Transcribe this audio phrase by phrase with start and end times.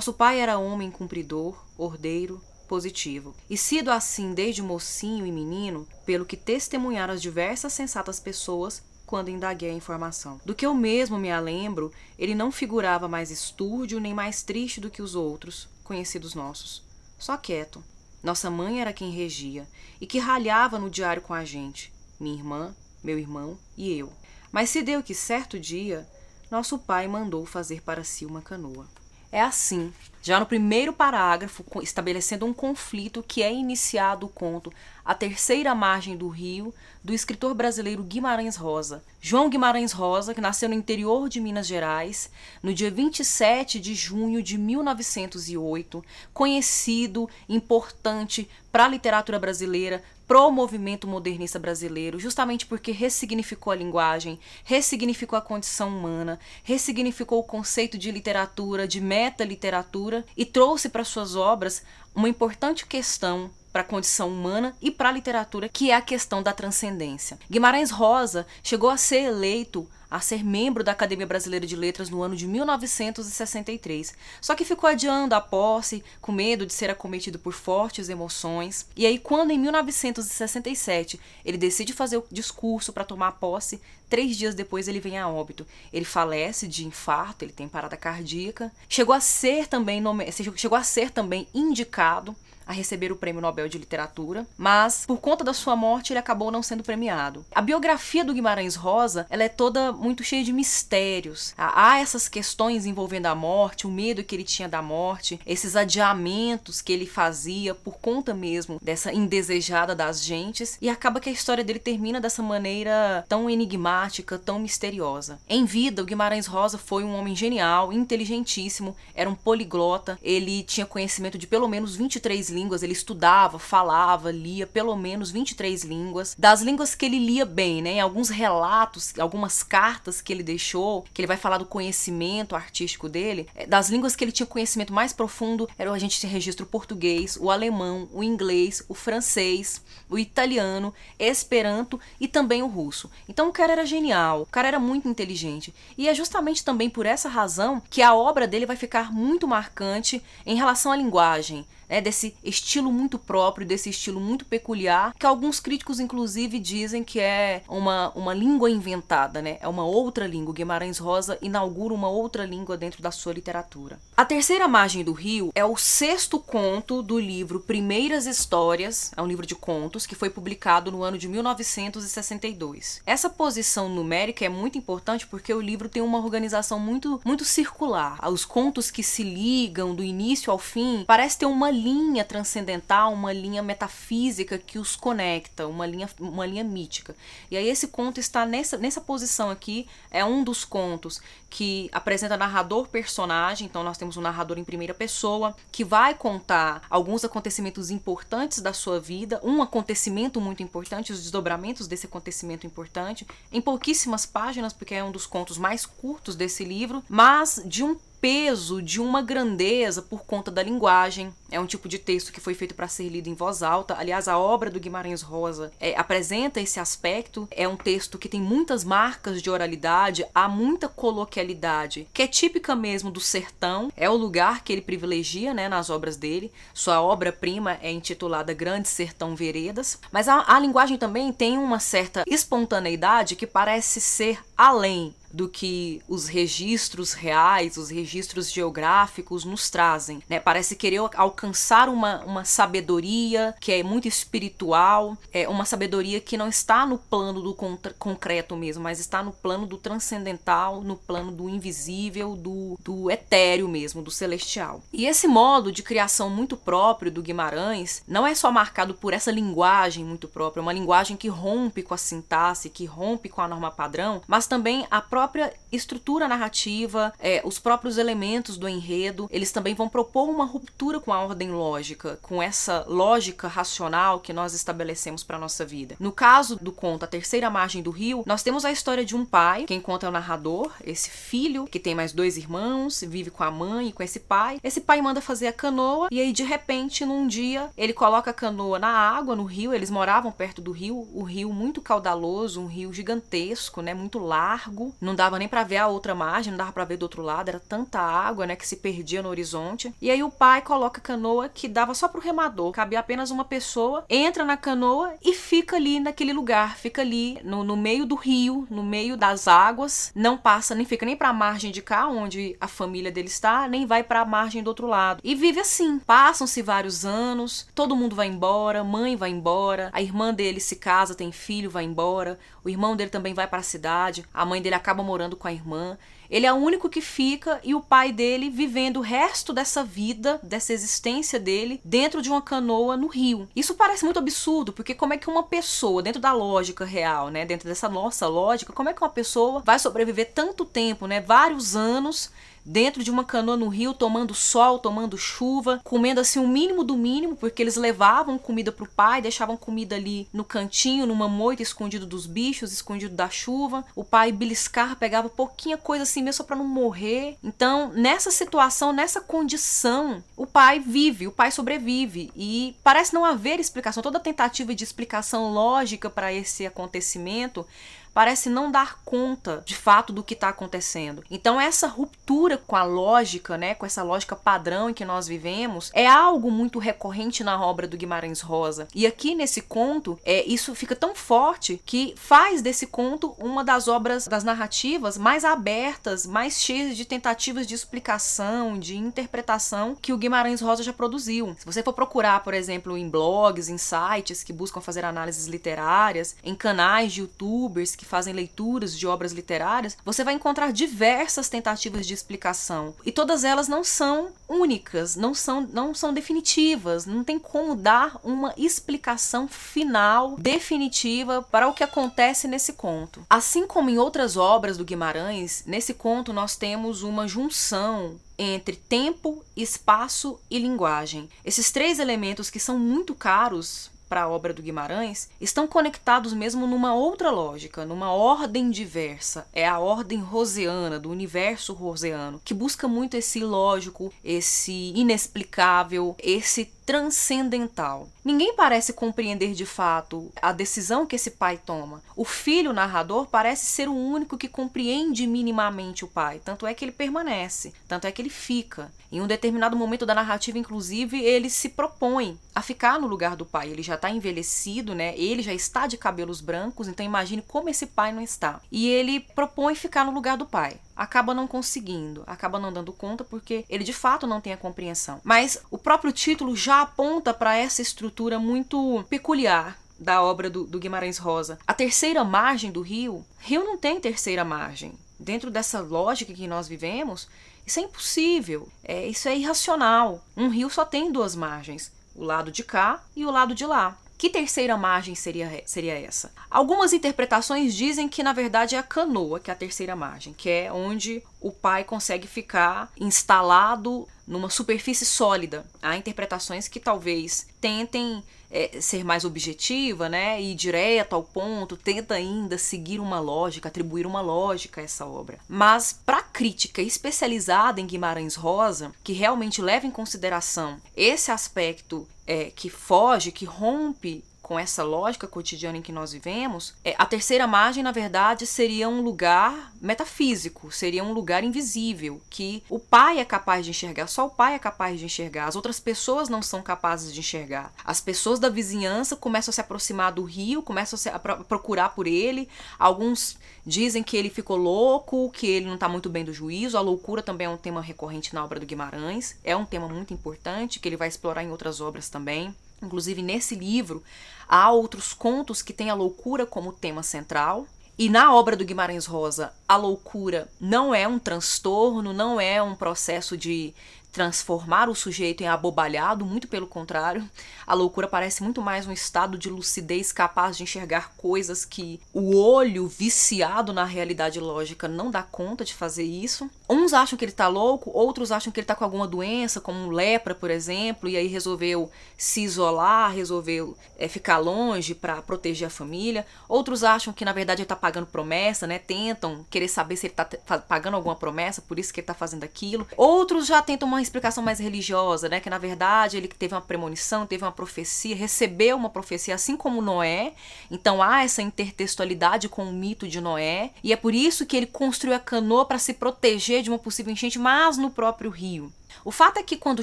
[0.00, 3.34] Nosso pai era homem cumpridor, ordeiro, positivo.
[3.50, 9.28] E sido assim desde mocinho e menino, pelo que testemunharam as diversas sensatas pessoas quando
[9.28, 10.40] indaguei a informação.
[10.42, 14.88] Do que eu mesmo me lembro, ele não figurava mais estúrdio nem mais triste do
[14.88, 16.82] que os outros, conhecidos nossos.
[17.18, 17.84] Só quieto.
[18.22, 19.68] Nossa mãe era quem regia
[20.00, 24.10] e que ralhava no diário com a gente, minha irmã, meu irmão e eu.
[24.50, 26.08] Mas se deu que certo dia,
[26.50, 28.88] nosso pai mandou fazer para si uma canoa.
[29.32, 34.72] É assim, já no primeiro parágrafo, estabelecendo um conflito que é iniciado o conto
[35.10, 39.02] A Terceira Margem do Rio, do escritor brasileiro Guimarães Rosa.
[39.20, 42.30] João Guimarães Rosa, que nasceu no interior de Minas Gerais,
[42.62, 51.08] no dia 27 de junho de 1908, conhecido, importante para a literatura brasileira, pro movimento
[51.08, 58.12] modernista brasileiro, justamente porque ressignificou a linguagem, ressignificou a condição humana, ressignificou o conceito de
[58.12, 61.82] literatura, de meta-literatura e trouxe para suas obras
[62.14, 66.42] uma importante questão para a condição humana e para a literatura, que é a questão
[66.42, 67.38] da transcendência.
[67.50, 72.22] Guimarães Rosa chegou a ser eleito a ser membro da Academia Brasileira de Letras no
[72.22, 74.12] ano de 1963.
[74.40, 78.86] Só que ficou adiando a posse, com medo de ser acometido por fortes emoções.
[78.96, 84.54] E aí, quando em 1967 ele decide fazer o discurso para tomar posse, três dias
[84.54, 85.64] depois ele vem a óbito.
[85.92, 88.72] Ele falece de infarto, ele tem parada cardíaca.
[88.88, 90.26] Chegou a ser também nome...
[90.32, 92.34] chegou a ser também indicado
[92.70, 96.52] a receber o Prêmio Nobel de Literatura, mas por conta da sua morte ele acabou
[96.52, 97.44] não sendo premiado.
[97.52, 101.52] A biografia do Guimarães Rosa, ela é toda muito cheia de mistérios.
[101.58, 106.80] Há essas questões envolvendo a morte, o medo que ele tinha da morte, esses adiamentos
[106.80, 111.64] que ele fazia por conta mesmo dessa indesejada das gentes, e acaba que a história
[111.64, 115.40] dele termina dessa maneira tão enigmática, tão misteriosa.
[115.48, 120.86] Em vida, o Guimarães Rosa foi um homem genial, inteligentíssimo, era um poliglota, ele tinha
[120.86, 126.34] conhecimento de pelo menos 23 línguas línguas, ele estudava, falava, lia pelo menos 23 línguas.
[126.38, 127.92] Das línguas que ele lia bem, né?
[127.92, 133.08] Em alguns relatos, algumas cartas que ele deixou, que ele vai falar do conhecimento artístico
[133.08, 136.68] dele, é, das línguas que ele tinha conhecimento mais profundo, era a gente registra o
[136.68, 143.10] português, o alemão, o inglês, o francês, o italiano, esperanto e também o russo.
[143.28, 145.74] Então o cara era genial, o cara era muito inteligente.
[145.98, 150.22] E é justamente também por essa razão que a obra dele vai ficar muito marcante
[150.46, 155.58] em relação à linguagem né, desse estilo muito próprio, desse estilo muito peculiar, que alguns
[155.58, 159.58] críticos, inclusive, dizem que é uma, uma língua inventada, né?
[159.60, 160.54] É uma outra língua.
[160.54, 163.98] Guimarães Rosa inaugura uma outra língua dentro da sua literatura.
[164.16, 169.26] A Terceira Margem do Rio é o sexto conto do livro Primeiras Histórias, é um
[169.26, 173.02] livro de contos que foi publicado no ano de 1962.
[173.04, 178.18] Essa posição numérica é muito importante porque o livro tem uma organização muito, muito circular.
[178.30, 183.32] Os contos que se ligam do início ao fim parece ter uma linha transcendental, uma
[183.32, 187.14] linha metafísica que os conecta, uma linha, uma linha mítica.
[187.50, 192.36] E aí esse conto está nessa, nessa posição aqui, é um dos contos que apresenta
[192.36, 197.90] narrador personagem, então nós temos um narrador em primeira pessoa que vai contar alguns acontecimentos
[197.90, 204.24] importantes da sua vida, um acontecimento muito importante, os desdobramentos desse acontecimento importante, em pouquíssimas
[204.24, 209.00] páginas, porque é um dos contos mais curtos desse livro, mas de um peso de
[209.00, 211.32] uma grandeza por conta da linguagem.
[211.50, 213.96] É um tipo de texto que foi feito para ser lido em voz alta.
[213.98, 217.48] Aliás, a obra do Guimarães Rosa é, apresenta esse aspecto.
[217.50, 222.76] É um texto que tem muitas marcas de oralidade, há muita coloquialidade, que é típica
[222.76, 223.90] mesmo do sertão.
[223.96, 226.52] É o lugar que ele privilegia né, nas obras dele.
[226.74, 229.98] Sua obra-prima é intitulada Grande Sertão Veredas.
[230.12, 236.02] Mas a, a linguagem também tem uma certa espontaneidade que parece ser além do que
[236.08, 240.22] os registros reais, os registros geográficos nos trazem.
[240.28, 240.40] Né?
[240.40, 246.48] Parece querer alcançar uma, uma sabedoria que é muito espiritual, é uma sabedoria que não
[246.48, 247.54] está no plano do
[247.98, 253.68] concreto mesmo, mas está no plano do transcendental, no plano do invisível, do, do etéreo
[253.68, 254.82] mesmo, do celestial.
[254.92, 259.30] E esse modo de criação muito próprio do Guimarães não é só marcado por essa
[259.30, 263.70] linguagem muito própria, uma linguagem que rompe com a sintaxe, que rompe com a norma
[263.70, 269.52] padrão, mas também a própria própria estrutura narrativa, é, os próprios elementos do enredo, eles
[269.52, 274.54] também vão propor uma ruptura com a ordem lógica, com essa lógica racional que nós
[274.54, 275.94] estabelecemos para nossa vida.
[276.00, 279.26] No caso do conto A Terceira Margem do Rio, nós temos a história de um
[279.26, 283.44] pai, quem conta é o narrador, esse filho que tem mais dois irmãos, vive com
[283.44, 284.58] a mãe e com esse pai.
[284.64, 288.34] Esse pai manda fazer a canoa e aí de repente num dia ele coloca a
[288.34, 292.66] canoa na água no rio, eles moravam perto do rio, o rio muito caudaloso, um
[292.66, 296.72] rio gigantesco, né, muito largo não dava nem para ver a outra margem, não dava
[296.72, 299.92] para ver do outro lado, era tanta água, né, que se perdia no horizonte.
[300.00, 303.44] E aí o pai coloca a canoa que dava só pro remador, cabia apenas uma
[303.44, 308.14] pessoa, entra na canoa e fica ali naquele lugar, fica ali no, no meio do
[308.14, 312.06] rio, no meio das águas, não passa, nem fica nem para a margem de cá,
[312.06, 315.20] onde a família dele está, nem vai para a margem do outro lado.
[315.24, 315.98] E vive assim.
[315.98, 321.14] Passam-se vários anos, todo mundo vai embora, mãe vai embora, a irmã dele se casa,
[321.14, 324.74] tem filho, vai embora, o irmão dele também vai para a cidade, a mãe dele
[324.74, 325.98] acaba morando com a irmã.
[326.30, 330.38] Ele é o único que fica e o pai dele vivendo o resto dessa vida,
[330.42, 333.48] dessa existência dele, dentro de uma canoa no rio.
[333.54, 337.44] Isso parece muito absurdo, porque como é que uma pessoa, dentro da lógica real, né,
[337.44, 341.74] dentro dessa nossa lógica, como é que uma pessoa vai sobreviver tanto tempo, né, vários
[341.74, 342.30] anos
[342.64, 346.96] dentro de uma canoa no rio, tomando sol, tomando chuva, comendo assim o mínimo do
[346.96, 352.06] mínimo, porque eles levavam comida pro pai, deixavam comida ali no cantinho, numa moita, escondido
[352.06, 353.84] dos bichos, escondido da chuva.
[353.94, 357.36] O pai beliscar, pegava pouquinha coisa assim mesmo só para não morrer.
[357.42, 363.60] Então, nessa situação, nessa condição, o pai vive, o pai sobrevive e parece não haver
[363.60, 364.02] explicação.
[364.02, 367.66] Toda tentativa de explicação lógica para esse acontecimento
[368.12, 371.22] parece não dar conta de fato do que está acontecendo.
[371.30, 375.90] Então essa ruptura com a lógica, né, com essa lógica padrão em que nós vivemos,
[375.94, 378.88] é algo muito recorrente na obra do Guimarães Rosa.
[378.94, 383.88] E aqui nesse conto, é isso fica tão forte que faz desse conto uma das
[383.88, 390.18] obras das narrativas mais abertas, mais cheias de tentativas de explicação, de interpretação que o
[390.18, 391.54] Guimarães Rosa já produziu.
[391.58, 396.36] Se você for procurar, por exemplo, em blogs, em sites que buscam fazer análises literárias,
[396.42, 402.04] em canais de youtubers que fazem leituras de obras literárias, você vai encontrar diversas tentativas
[402.04, 402.92] de explicação.
[403.06, 408.18] E todas elas não são únicas, não são, não são definitivas, não tem como dar
[408.24, 413.24] uma explicação final, definitiva, para o que acontece nesse conto.
[413.30, 419.44] Assim como em outras obras do Guimarães, nesse conto nós temos uma junção entre tempo,
[419.54, 421.28] espaço e linguagem.
[421.44, 426.66] Esses três elementos que são muito caros para a obra do Guimarães estão conectados mesmo
[426.66, 429.46] numa outra lógica, numa ordem diversa.
[429.52, 436.72] É a ordem roseana, do universo roseano, que busca muito esse ilógico, esse inexplicável, esse
[436.90, 438.08] transcendental.
[438.24, 442.02] Ninguém parece compreender de fato a decisão que esse pai toma.
[442.16, 446.84] O filho narrador parece ser o único que compreende minimamente o pai, tanto é que
[446.84, 448.90] ele permanece, tanto é que ele fica.
[449.12, 453.46] Em um determinado momento da narrativa, inclusive, ele se propõe a ficar no lugar do
[453.46, 453.68] pai.
[453.68, 455.16] Ele já está envelhecido, né?
[455.16, 458.60] Ele já está de cabelos brancos, então imagine como esse pai não está.
[458.70, 463.24] E ele propõe ficar no lugar do pai acaba não conseguindo, acaba não dando conta
[463.24, 465.18] porque ele de fato não tem a compreensão.
[465.24, 470.78] Mas o próprio título já aponta para essa estrutura muito peculiar da obra do, do
[470.78, 471.58] Guimarães Rosa.
[471.66, 474.94] A terceira margem do rio, rio não tem terceira margem.
[475.18, 477.28] Dentro dessa lógica que nós vivemos,
[477.66, 480.24] isso é impossível, é, isso é irracional.
[480.36, 483.98] Um rio só tem duas margens, o lado de cá e o lado de lá.
[484.20, 486.30] Que terceira margem seria, seria essa?
[486.50, 490.50] Algumas interpretações dizem que na verdade é a canoa que é a terceira margem, que
[490.50, 495.66] é onde o pai consegue ficar instalado numa superfície sólida.
[495.82, 502.14] Há interpretações que talvez tentem é, ser mais objetiva, né, e direto ao ponto, tenta
[502.14, 505.38] ainda seguir uma lógica, atribuir uma lógica a essa obra.
[505.48, 512.44] Mas para crítica especializada em Guimarães Rosa, que realmente leva em consideração esse aspecto é,
[512.44, 517.46] que foge, que rompe com essa lógica cotidiana em que nós vivemos, é, a terceira
[517.46, 523.24] margem, na verdade, seria um lugar metafísico, seria um lugar invisível, que o pai é
[523.24, 526.62] capaz de enxergar, só o pai é capaz de enxergar, as outras pessoas não são
[526.62, 527.72] capazes de enxergar.
[527.84, 532.08] As pessoas da vizinhança começam a se aproximar do rio, começam a, a procurar por
[532.08, 536.76] ele, alguns dizem que ele ficou louco, que ele não está muito bem do juízo,
[536.76, 540.12] a loucura também é um tema recorrente na obra do Guimarães, é um tema muito
[540.12, 542.52] importante que ele vai explorar em outras obras também.
[542.82, 544.02] Inclusive, nesse livro,
[544.48, 547.66] há outros contos que têm a loucura como tema central.
[547.98, 552.74] E na obra do Guimarães Rosa, a loucura não é um transtorno, não é um
[552.74, 553.74] processo de
[554.12, 557.28] transformar o sujeito em abobalhado, muito pelo contrário.
[557.66, 562.36] A loucura parece muito mais um estado de lucidez capaz de enxergar coisas que o
[562.36, 566.50] olho viciado na realidade lógica não dá conta de fazer isso.
[566.68, 569.90] Uns acham que ele tá louco, outros acham que ele tá com alguma doença, como
[569.90, 575.70] lepra, por exemplo, e aí resolveu se isolar, resolveu é, ficar longe para proteger a
[575.70, 576.26] família.
[576.48, 578.78] Outros acham que na verdade ele tá pagando promessa, né?
[578.78, 580.26] Tentam querer saber se ele tá
[580.58, 582.86] pagando alguma promessa, por isso que ele tá fazendo aquilo.
[582.96, 585.40] Outros já tentam uma uma explicação mais religiosa, né?
[585.40, 589.82] Que na verdade ele teve uma premonição, teve uma profecia, recebeu uma profecia, assim como
[589.82, 590.32] Noé.
[590.70, 593.70] Então há essa intertextualidade com o mito de Noé.
[593.84, 597.12] E é por isso que ele construiu a canoa para se proteger de uma possível
[597.12, 598.72] enchente, mas no próprio rio.
[599.04, 599.82] O fato é que quando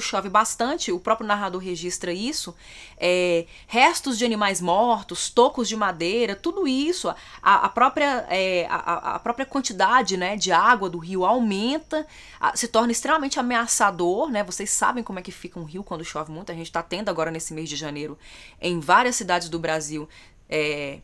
[0.00, 2.54] chove bastante, o próprio narrador registra isso,
[2.96, 7.08] é, restos de animais mortos, tocos de madeira, tudo isso,
[7.42, 12.06] a, a própria, é, a, a, própria quantidade né, de água do rio aumenta,
[12.40, 14.42] a, se torna extremamente ameaçador, né?
[14.44, 17.08] Vocês sabem como é que fica um rio quando chove muito, a gente está tendo
[17.08, 18.18] agora nesse mês de janeiro
[18.60, 20.08] em várias cidades do Brasil.
[20.48, 21.00] É,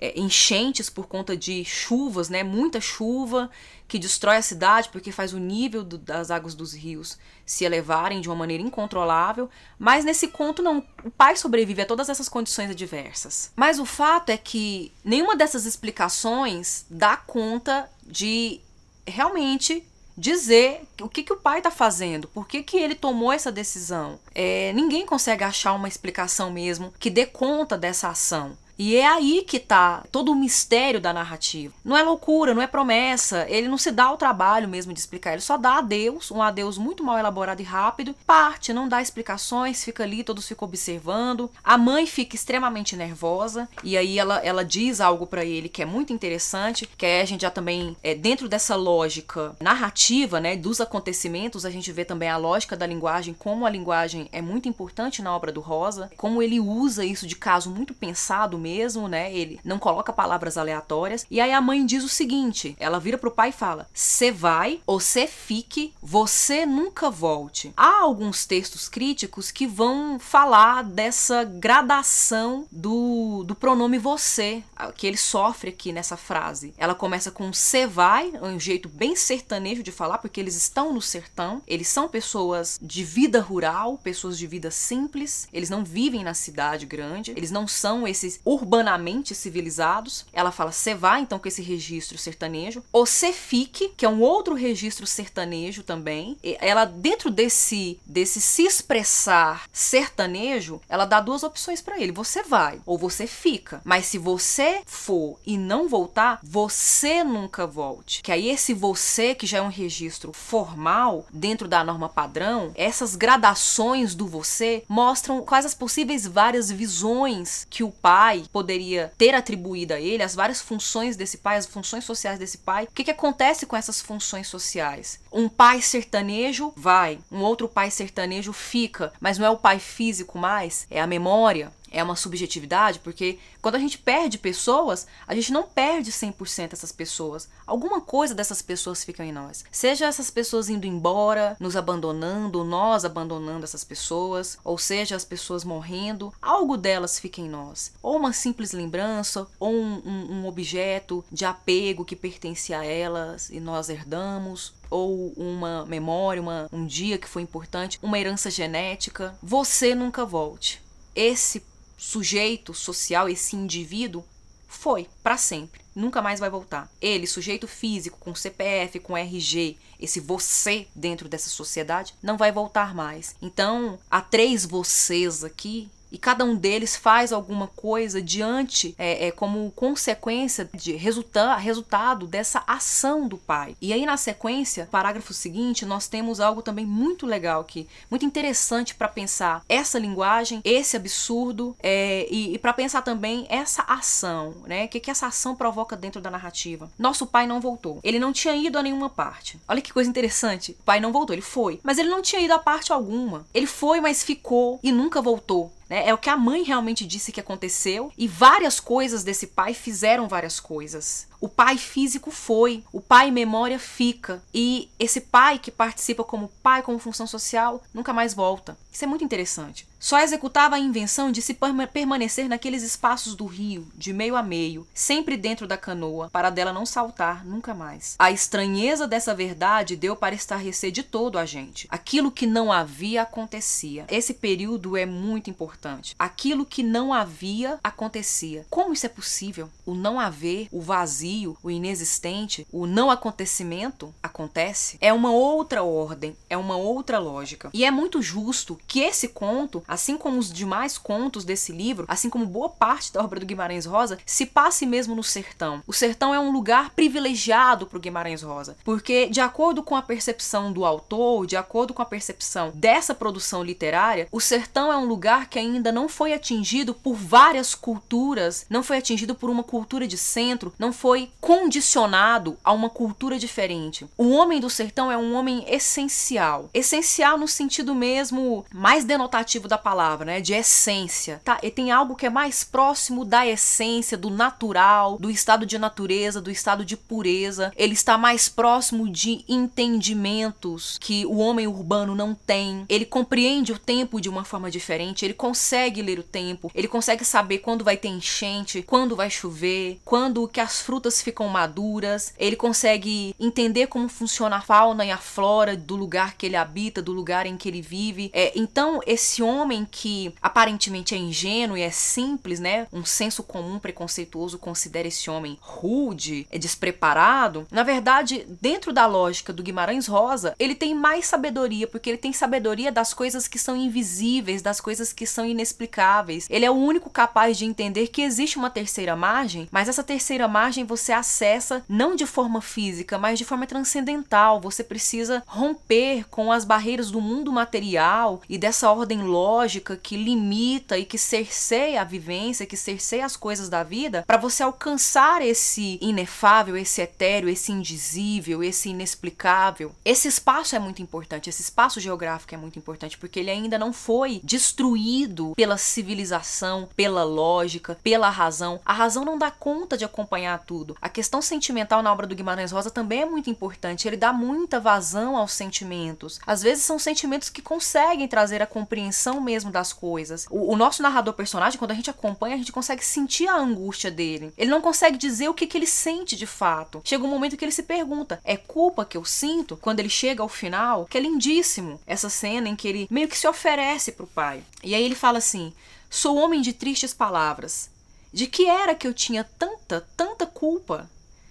[0.00, 2.42] é, enchentes por conta de chuvas, né?
[2.42, 3.50] Muita chuva
[3.88, 8.20] que destrói a cidade porque faz o nível do, das águas dos rios se elevarem
[8.20, 9.48] de uma maneira incontrolável.
[9.78, 13.50] Mas nesse conto não, o pai sobrevive a todas essas condições adversas.
[13.56, 18.60] Mas o fato é que nenhuma dessas explicações dá conta de
[19.06, 19.82] realmente
[20.18, 24.18] dizer o que, que o pai está fazendo, por que, que ele tomou essa decisão.
[24.34, 28.58] É, ninguém consegue achar uma explicação mesmo que dê conta dessa ação.
[28.78, 31.74] E é aí que tá todo o mistério da narrativa.
[31.84, 33.44] Não é loucura, não é promessa.
[33.48, 35.32] Ele não se dá o trabalho mesmo de explicar.
[35.32, 38.14] Ele só dá adeus, um adeus muito mal elaborado e rápido.
[38.24, 41.50] Parte, não dá explicações, fica ali, todos ficam observando.
[41.64, 43.68] A mãe fica extremamente nervosa.
[43.82, 46.88] E aí ela, ela diz algo para ele que é muito interessante.
[46.96, 51.70] Que é a gente já também, é, dentro dessa lógica narrativa, né, dos acontecimentos, a
[51.70, 55.50] gente vê também a lógica da linguagem, como a linguagem é muito importante na obra
[55.50, 56.08] do Rosa.
[56.16, 59.32] Como ele usa isso de caso muito pensado mesmo mesmo, né?
[59.32, 61.26] Ele não coloca palavras aleatórias.
[61.30, 64.80] E aí a mãe diz o seguinte: ela vira pro pai e fala: "Você vai
[64.86, 67.72] ou você fique, você nunca volte".
[67.76, 74.62] Há alguns textos críticos que vão falar dessa gradação do, do pronome você,
[74.96, 76.74] que ele sofre aqui nessa frase.
[76.76, 81.00] Ela começa com "você vai", um jeito bem sertanejo de falar, porque eles estão no
[81.00, 86.34] sertão, eles são pessoas de vida rural, pessoas de vida simples, eles não vivem na
[86.34, 90.26] cidade grande, eles não são esses urbanamente civilizados.
[90.32, 94.20] Ela fala você vai então com esse registro sertanejo, ou você fique, que é um
[94.20, 96.36] outro registro sertanejo também.
[96.60, 102.12] Ela dentro desse desse se expressar sertanejo, ela dá duas opções para ele.
[102.12, 103.80] Você vai ou você fica.
[103.84, 108.22] Mas se você for e não voltar, você nunca volte.
[108.22, 113.14] Que aí esse você que já é um registro formal dentro da norma padrão, essas
[113.14, 119.94] gradações do você mostram quais as possíveis várias visões que o pai poderia ter atribuído
[119.94, 122.84] a ele, as várias funções desse pai, as funções sociais desse pai.
[122.84, 125.20] O que, que acontece com essas funções sociais?
[125.32, 130.38] Um pai sertanejo vai, um outro pai sertanejo fica, mas não é o pai físico
[130.38, 135.52] mais, é a memória, é uma subjetividade, porque quando a gente perde pessoas, a gente
[135.52, 137.48] não perde 100% essas pessoas.
[137.66, 139.64] Alguma coisa dessas pessoas fica em nós.
[139.70, 145.64] Seja essas pessoas indo embora, nos abandonando, nós abandonando essas pessoas, ou seja, as pessoas
[145.64, 147.92] morrendo, algo delas fica em nós.
[148.02, 153.50] Ou uma simples lembrança, ou um, um, um objeto de apego que pertencia a elas
[153.50, 159.36] e nós herdamos, ou uma memória, uma, um dia que foi importante, uma herança genética.
[159.42, 160.82] Você nunca volte.
[161.14, 161.62] Esse
[161.98, 164.24] sujeito social, esse indivíduo,
[164.66, 166.90] foi para sempre, nunca mais vai voltar.
[167.00, 172.94] Ele, sujeito físico, com CPF, com RG, esse você dentro dessa sociedade, não vai voltar
[172.94, 173.34] mais.
[173.42, 179.30] Então, há três vocês aqui e cada um deles faz alguma coisa diante, é, é,
[179.30, 183.76] como consequência de resulta resultado dessa ação do pai.
[183.80, 188.94] E aí, na sequência, parágrafo seguinte, nós temos algo também muito legal aqui, muito interessante
[188.94, 194.84] para pensar essa linguagem, esse absurdo, é, e, e para pensar também essa ação, né?
[194.84, 196.90] O que, que essa ação provoca dentro da narrativa.
[196.98, 198.00] Nosso pai não voltou.
[198.02, 199.58] Ele não tinha ido a nenhuma parte.
[199.68, 200.72] Olha que coisa interessante.
[200.80, 201.80] O pai não voltou, ele foi.
[201.82, 203.46] Mas ele não tinha ido a parte alguma.
[203.52, 205.72] Ele foi, mas ficou e nunca voltou.
[205.88, 206.08] Né?
[206.08, 210.28] É o que a mãe realmente disse que aconteceu e várias coisas desse pai fizeram
[210.28, 211.26] várias coisas.
[211.40, 214.42] O pai físico foi, o pai memória fica.
[214.52, 218.76] E esse pai que participa como pai, como função social, nunca mais volta.
[218.92, 219.86] Isso é muito interessante.
[220.00, 221.56] Só executava a invenção de se
[221.92, 226.72] permanecer naqueles espaços do rio, de meio a meio, sempre dentro da canoa, para dela
[226.72, 228.14] não saltar nunca mais.
[228.18, 231.86] A estranheza dessa verdade deu para estarrecer de todo a gente.
[231.90, 234.04] Aquilo que não havia acontecia.
[234.08, 236.14] Esse período é muito importante.
[236.18, 238.66] Aquilo que não havia acontecia.
[238.70, 239.68] Como isso é possível?
[239.84, 245.82] O não haver, o vazio vazio, o inexistente, o não acontecimento acontece, é uma outra
[245.82, 247.70] ordem, é uma outra lógica.
[247.72, 252.30] E é muito justo que esse conto, assim como os demais contos desse livro, assim
[252.30, 255.82] como boa parte da obra do Guimarães Rosa, se passe mesmo no sertão.
[255.86, 260.02] O sertão é um lugar privilegiado para o Guimarães Rosa, porque de acordo com a
[260.02, 265.04] percepção do autor, de acordo com a percepção dessa produção literária, o sertão é um
[265.04, 270.06] lugar que ainda não foi atingido por várias culturas, não foi atingido por uma cultura
[270.06, 274.06] de centro, não foi condicionado a uma cultura diferente.
[274.16, 279.78] O homem do sertão é um homem essencial, essencial no sentido mesmo mais denotativo da
[279.78, 281.40] palavra, né, de essência.
[281.44, 285.78] Tá, e tem algo que é mais próximo da essência, do natural, do estado de
[285.78, 287.72] natureza, do estado de pureza.
[287.76, 292.84] Ele está mais próximo de entendimentos que o homem urbano não tem.
[292.88, 297.24] Ele compreende o tempo de uma forma diferente, ele consegue ler o tempo, ele consegue
[297.24, 302.56] saber quando vai ter enchente, quando vai chover, quando que as frutas ficam maduras, ele
[302.56, 307.12] consegue entender como funciona a fauna e a flora do lugar que ele habita, do
[307.12, 308.30] lugar em que ele vive.
[308.34, 312.86] É, então, esse homem que aparentemente é ingênuo e é simples, né?
[312.92, 317.66] Um senso comum preconceituoso considera esse homem rude, é despreparado.
[317.70, 322.32] Na verdade, dentro da lógica do Guimarães Rosa, ele tem mais sabedoria, porque ele tem
[322.32, 326.46] sabedoria das coisas que são invisíveis, das coisas que são inexplicáveis.
[326.50, 330.48] Ele é o único capaz de entender que existe uma terceira margem, mas essa terceira
[330.48, 334.60] margem você acessa não de forma física, mas de forma transcendental.
[334.60, 340.98] Você precisa romper com as barreiras do mundo material e dessa ordem lógica que limita
[340.98, 345.98] e que cerceia a vivência, que cerceia as coisas da vida, para você alcançar esse
[346.00, 349.92] inefável, esse etéreo, esse indizível, esse inexplicável.
[350.04, 353.92] Esse espaço é muito importante, esse espaço geográfico é muito importante porque ele ainda não
[353.92, 358.80] foi destruído pela civilização, pela lógica, pela razão.
[358.84, 360.87] A razão não dá conta de acompanhar tudo.
[361.00, 364.06] A questão sentimental na obra do Guimarães Rosa também é muito importante.
[364.06, 366.40] Ele dá muita vazão aos sentimentos.
[366.46, 370.46] Às vezes são sentimentos que conseguem trazer a compreensão mesmo das coisas.
[370.50, 374.10] O, o nosso narrador personagem, quando a gente acompanha, a gente consegue sentir a angústia
[374.10, 374.52] dele.
[374.56, 377.00] Ele não consegue dizer o que, que ele sente de fato.
[377.04, 379.76] Chega um momento que ele se pergunta: é culpa que eu sinto?
[379.76, 383.38] Quando ele chega ao final, que é lindíssimo essa cena em que ele meio que
[383.38, 384.62] se oferece pro pai.
[384.82, 385.72] E aí ele fala assim:
[386.08, 387.90] sou homem de tristes palavras.
[388.32, 391.08] De que era que eu tinha tanta, tanta culpa?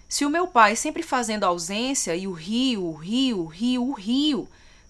[0.07, 3.93] Se o meu pai sempre fazendo ausência e o rio, o rio, o rio, o
[3.93, 4.47] rio,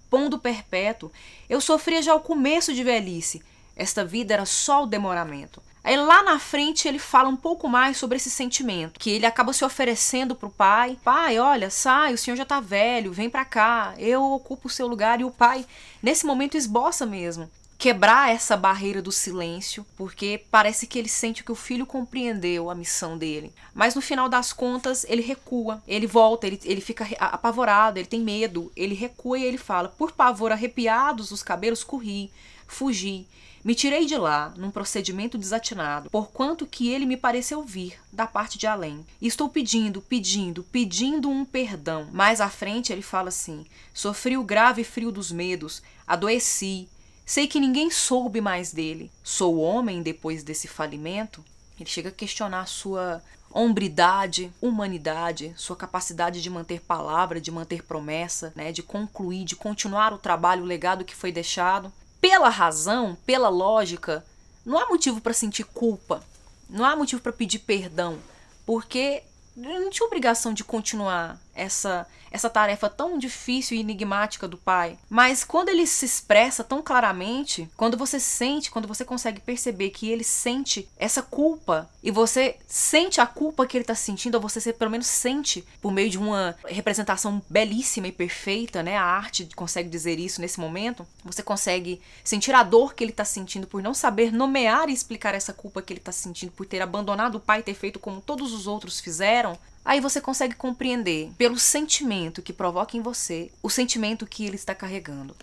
[0.09, 1.11] pondo perpétuo,
[1.49, 3.41] eu sofria já o começo de velhice.
[3.75, 5.61] Esta vida era só o demoramento.
[5.83, 9.53] Aí lá na frente ele fala um pouco mais sobre esse sentimento, que ele acaba
[9.53, 10.99] se oferecendo pro pai.
[11.01, 14.87] Pai, olha, sai, o senhor já tá velho, vem pra cá, eu ocupo o seu
[14.87, 15.21] lugar.
[15.21, 15.65] E o pai,
[16.03, 21.51] nesse momento, esboça mesmo quebrar essa barreira do silêncio, porque parece que ele sente que
[21.51, 23.53] o filho compreendeu a missão dele.
[23.73, 28.21] Mas no final das contas, ele recua, ele volta, ele, ele fica apavorado, ele tem
[28.21, 32.31] medo, ele recua e ele fala: Por pavor, arrepiados os cabelos, corri,
[32.67, 33.27] fugi.
[33.63, 38.57] Me tirei de lá, num procedimento desatinado, porquanto que ele me pareceu vir, da parte
[38.57, 39.05] de além.
[39.21, 42.07] Estou pedindo, pedindo, pedindo um perdão.
[42.13, 46.87] Mais à frente ele fala assim: Sofri o grave frio dos medos, adoeci,
[47.27, 49.11] Sei que ninguém soube mais dele.
[49.21, 51.43] Sou homem depois desse falimento?
[51.77, 58.53] Ele chega a questionar sua hombridade, humanidade, sua capacidade de manter palavra, de manter promessa,
[58.55, 61.91] né, de concluir, de continuar o trabalho, o legado que foi deixado.
[62.21, 64.25] Pela razão, pela lógica,
[64.65, 66.23] não há motivo para sentir culpa,
[66.69, 68.19] não há motivo para pedir perdão,
[68.65, 69.21] porque
[69.53, 74.97] não tinha obrigação de continuar essa essa tarefa tão difícil e enigmática do pai.
[75.09, 80.09] Mas quando ele se expressa tão claramente, quando você sente, quando você consegue perceber que
[80.09, 84.71] ele sente essa culpa e você sente a culpa que ele está sentindo, ou você
[84.71, 88.97] pelo menos sente por meio de uma representação belíssima e perfeita, né?
[88.97, 91.05] A arte consegue dizer isso nesse momento.
[91.23, 95.33] Você consegue sentir a dor que ele está sentindo por não saber nomear e explicar
[95.33, 98.21] essa culpa que ele está sentindo por ter abandonado o pai e ter feito como
[98.21, 99.57] todos os outros fizeram.
[99.87, 104.75] Aí você consegue compreender, pelo sentimento que provoca em você, o sentimento que ele está
[104.75, 105.33] carregando.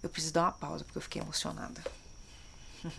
[0.00, 1.82] Eu preciso dar uma pausa porque eu fiquei emocionada.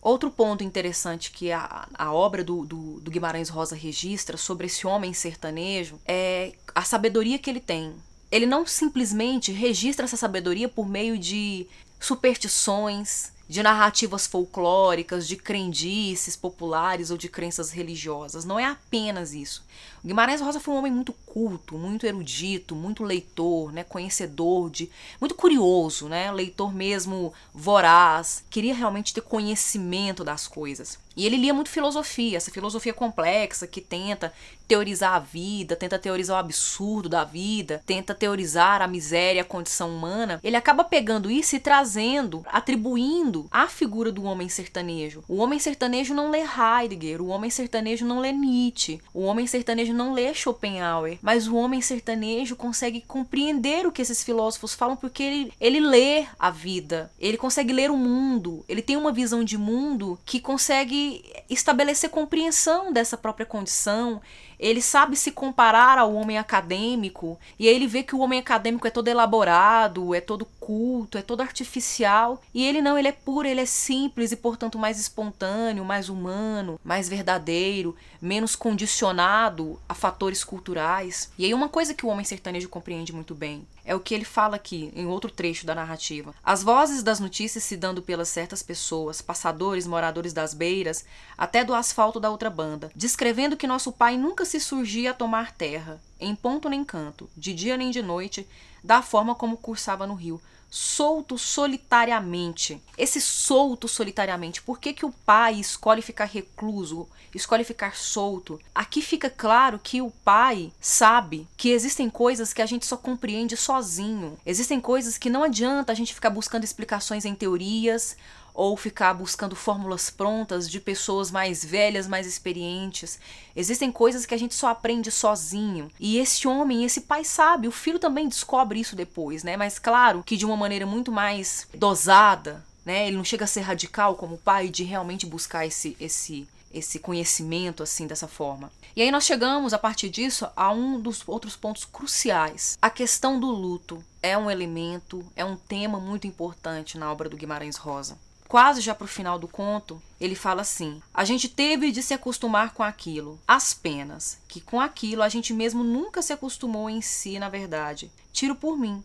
[0.00, 4.86] Outro ponto interessante que a, a obra do, do, do, Guimarães Rosa registra sobre esse
[4.86, 7.96] homem sertanejo é a sabedoria que ele tem.
[8.30, 11.66] Ele não simplesmente registra essa sabedoria por meio de
[11.98, 18.44] superstições, de narrativas folclóricas, de crendices populares ou de crenças religiosas.
[18.44, 19.64] Não é apenas isso.
[20.08, 24.90] Guimarães Rosa foi um homem muito culto, muito erudito, muito leitor, né, conhecedor de,
[25.20, 30.98] muito curioso, né, leitor mesmo voraz, queria realmente ter conhecimento das coisas.
[31.14, 34.32] E ele lia muito filosofia, essa filosofia complexa que tenta
[34.68, 39.90] teorizar a vida, tenta teorizar o absurdo da vida, tenta teorizar a miséria, a condição
[39.90, 40.38] humana.
[40.44, 45.24] Ele acaba pegando isso e trazendo, atribuindo à figura do homem sertanejo.
[45.26, 49.92] O homem sertanejo não lê Heidegger, o homem sertanejo não lê Nietzsche, o homem sertanejo
[49.98, 55.22] não lê Schopenhauer, mas o homem sertanejo consegue compreender o que esses filósofos falam porque
[55.22, 59.58] ele, ele lê a vida, ele consegue ler o mundo, ele tem uma visão de
[59.58, 64.22] mundo que consegue estabelecer compreensão dessa própria condição,
[64.58, 68.86] ele sabe se comparar ao homem acadêmico, e aí ele vê que o homem acadêmico
[68.86, 73.46] é todo elaborado, é todo culto, é todo artificial, e ele não, ele é puro,
[73.46, 80.42] ele é simples e, portanto, mais espontâneo, mais humano, mais verdadeiro, menos condicionado a fatores
[80.42, 81.30] culturais.
[81.38, 84.24] E aí uma coisa que o homem sertanejo compreende muito bem é o que ele
[84.26, 86.34] fala aqui em outro trecho da narrativa.
[86.44, 91.06] As vozes das notícias se dando pelas certas pessoas, passadores, moradores das beiras,
[91.38, 95.52] até do asfalto da outra banda, descrevendo que nosso pai nunca se surgia a tomar
[95.52, 98.46] terra, em ponto nem canto, de dia nem de noite,
[98.84, 100.38] da forma como cursava no rio,
[100.70, 102.80] solto solitariamente.
[102.96, 108.60] Esse solto solitariamente, por que, que o pai escolhe ficar recluso, escolhe ficar solto?
[108.74, 113.56] Aqui fica claro que o pai sabe que existem coisas que a gente só compreende
[113.56, 114.38] sozinho.
[114.44, 118.16] Existem coisas que não adianta a gente ficar buscando explicações em teorias
[118.58, 123.20] ou ficar buscando fórmulas prontas de pessoas mais velhas, mais experientes.
[123.54, 125.88] Existem coisas que a gente só aprende sozinho.
[126.00, 129.56] E esse homem, esse pai sabe, o filho também descobre isso depois, né?
[129.56, 133.06] Mas claro que de uma maneira muito mais dosada, né?
[133.06, 136.98] Ele não chega a ser radical como o pai de realmente buscar esse esse esse
[136.98, 138.72] conhecimento assim dessa forma.
[138.96, 142.76] E aí nós chegamos a partir disso a um dos outros pontos cruciais.
[142.82, 147.36] A questão do luto é um elemento, é um tema muito importante na obra do
[147.36, 148.18] Guimarães Rosa
[148.48, 152.14] quase já para o final do conto, ele fala assim: a gente teve de se
[152.14, 157.02] acostumar com aquilo, as penas, que com aquilo a gente mesmo nunca se acostumou em
[157.02, 158.10] si, na verdade.
[158.32, 159.04] Tiro por mim,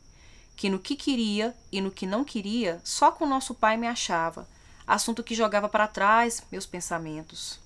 [0.55, 4.47] que no que queria e no que não queria, só com nosso pai me achava,
[4.87, 7.59] assunto que jogava para trás meus pensamentos.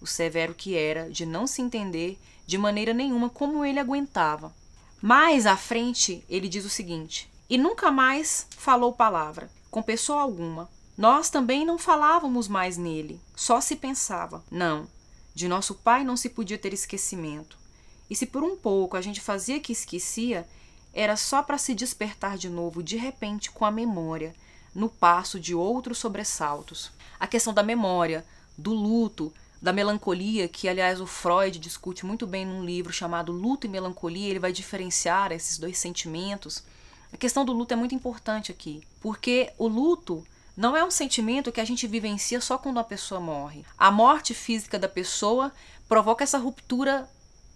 [0.00, 4.54] O severo que era de não se entender de maneira nenhuma como ele aguentava.
[5.00, 10.68] Mais à frente, ele diz o seguinte: e nunca mais falou palavra, com pessoa alguma,
[10.96, 14.44] nós também não falávamos mais nele, só se pensava.
[14.50, 14.86] Não,
[15.34, 17.58] de nosso pai não se podia ter esquecimento.
[18.08, 20.46] E se por um pouco a gente fazia que esquecia,
[20.92, 24.34] era só para se despertar de novo de repente com a memória,
[24.72, 26.92] no passo de outros sobressaltos.
[27.18, 28.24] A questão da memória,
[28.56, 33.66] do luto, da melancolia, que aliás o Freud discute muito bem num livro chamado Luto
[33.66, 36.62] e Melancolia, ele vai diferenciar esses dois sentimentos.
[37.12, 40.24] A questão do luto é muito importante aqui, porque o luto
[40.56, 43.64] não é um sentimento que a gente vivencia só quando a pessoa morre.
[43.76, 45.52] A morte física da pessoa
[45.88, 47.08] provoca essa ruptura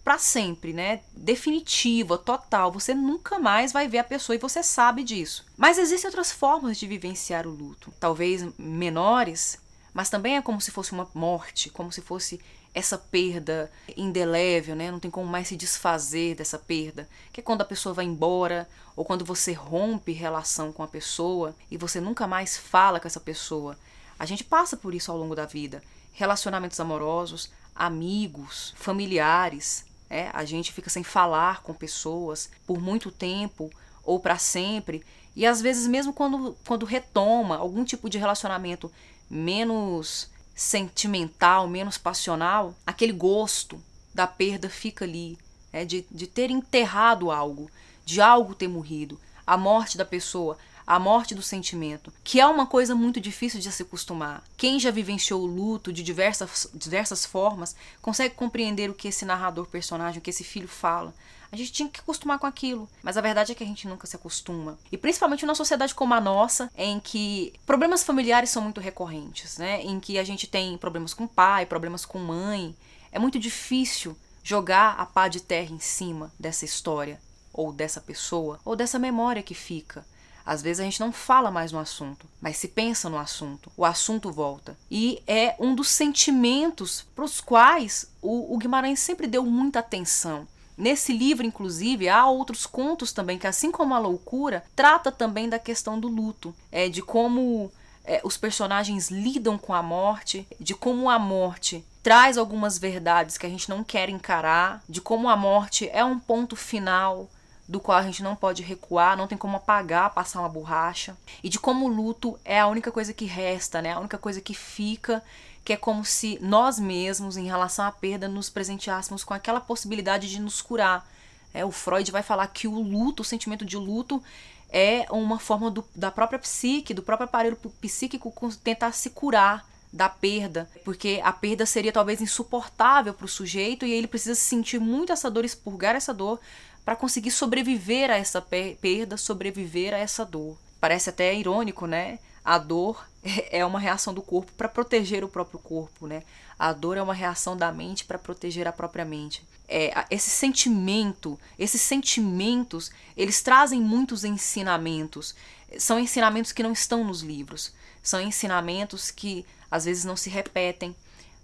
[0.03, 1.01] para sempre, né?
[1.13, 2.73] Definitiva, total.
[2.73, 5.45] Você nunca mais vai ver a pessoa e você sabe disso.
[5.57, 9.59] Mas existem outras formas de vivenciar o luto, talvez menores,
[9.93, 12.41] mas também é como se fosse uma morte, como se fosse
[12.75, 14.91] essa perda indelével, né?
[14.91, 17.09] Não tem como mais se desfazer dessa perda.
[17.33, 21.55] Que é quando a pessoa vai embora ou quando você rompe relação com a pessoa
[21.71, 23.77] e você nunca mais fala com essa pessoa.
[24.19, 25.83] A gente passa por isso ao longo da vida.
[26.13, 30.31] Relacionamentos amorosos, amigos, familiares, é?
[30.33, 33.71] A gente fica sem falar com pessoas por muito tempo
[34.03, 35.05] ou para sempre.
[35.37, 38.91] E às vezes mesmo quando quando retoma algum tipo de relacionamento
[39.29, 43.81] menos sentimental, menos passional, aquele gosto
[44.13, 45.39] da perda fica ali,
[45.73, 47.71] é, de, de ter enterrado algo,
[48.05, 52.67] de algo ter morrido, a morte da pessoa, a morte do sentimento, que é uma
[52.67, 54.43] coisa muito difícil de se acostumar.
[54.57, 59.67] Quem já vivenciou o luto de diversas, diversas formas consegue compreender o que esse narrador
[59.67, 61.15] personagem, o que esse filho fala.
[61.51, 64.07] A gente tinha que acostumar com aquilo, mas a verdade é que a gente nunca
[64.07, 64.79] se acostuma.
[64.93, 69.83] E principalmente numa sociedade como a nossa, em que problemas familiares são muito recorrentes, né?
[69.83, 72.77] Em que a gente tem problemas com pai, problemas com mãe.
[73.11, 77.21] É muito difícil jogar a pá de terra em cima dessa história,
[77.53, 80.07] ou dessa pessoa, ou dessa memória que fica.
[80.49, 83.85] Às vezes a gente não fala mais no assunto, mas se pensa no assunto, o
[83.85, 84.79] assunto volta.
[84.91, 90.49] E é um dos sentimentos para os quais o, o Guimarães sempre deu muita atenção.
[90.79, 95.59] Nesse livro, inclusive, há outros contos também que, assim como a loucura, trata também da
[95.59, 97.69] questão do luto, é de como
[98.05, 103.45] é, os personagens lidam com a morte, de como a morte traz algumas verdades que
[103.45, 107.29] a gente não quer encarar, de como a morte é um ponto final
[107.69, 111.15] do qual a gente não pode recuar, não tem como apagar, passar uma borracha,
[111.45, 113.93] e de como o luto é a única coisa que resta, né?
[113.93, 115.23] A única coisa que fica,
[115.69, 120.27] que é como se nós mesmos, em relação à perda, nos presenteássemos com aquela possibilidade
[120.27, 121.07] de nos curar.
[121.53, 124.23] É, o Freud vai falar que o luto, o sentimento de luto,
[124.71, 128.33] é uma forma do, da própria psique, do próprio aparelho psíquico
[128.65, 133.93] tentar se curar da perda, porque a perda seria talvez insuportável para o sujeito e
[133.93, 136.41] ele precisa sentir muito essa dor, expurgar essa dor
[136.83, 140.57] para conseguir sobreviver a essa perda, sobreviver a essa dor.
[140.81, 142.19] Parece até irônico, né?
[142.43, 143.07] A dor
[143.51, 146.23] é uma reação do corpo para proteger o próprio corpo, né?
[146.59, 149.47] A dor é uma reação da mente para proteger a própria mente.
[149.69, 155.35] É, esse sentimento, esses sentimentos, eles trazem muitos ensinamentos.
[155.79, 157.73] São ensinamentos que não estão nos livros.
[158.03, 160.97] São ensinamentos que às vezes não se repetem,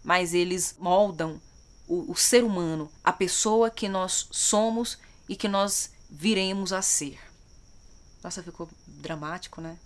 [0.02, 1.40] mas eles moldam
[1.86, 7.18] o, o ser humano, a pessoa que nós somos e que nós viremos a ser.
[8.22, 9.78] Nossa, ficou dramático, né?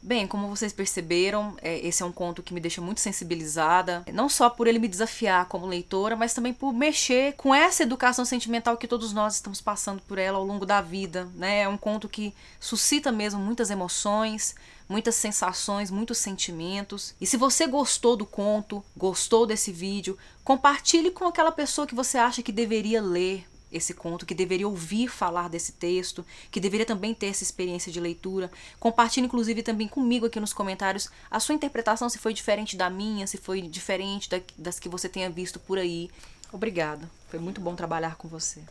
[0.00, 4.28] Bem, como vocês perceberam, é, esse é um conto que me deixa muito sensibilizada, não
[4.28, 8.76] só por ele me desafiar como leitora, mas também por mexer com essa educação sentimental
[8.76, 11.28] que todos nós estamos passando por ela ao longo da vida.
[11.34, 11.62] Né?
[11.62, 14.54] É um conto que suscita mesmo muitas emoções,
[14.88, 17.14] muitas sensações, muitos sentimentos.
[17.20, 22.18] E se você gostou do conto, gostou desse vídeo, compartilhe com aquela pessoa que você
[22.18, 27.14] acha que deveria ler esse conto, que deveria ouvir falar desse texto, que deveria também
[27.14, 28.50] ter essa experiência de leitura.
[28.80, 33.26] Compartilhe, inclusive, também comigo aqui nos comentários a sua interpretação, se foi diferente da minha,
[33.26, 36.10] se foi diferente da, das que você tenha visto por aí.
[36.52, 37.10] Obrigada.
[37.28, 38.62] Foi muito bom trabalhar com você.